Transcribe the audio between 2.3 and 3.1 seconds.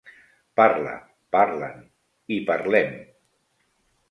i parlem.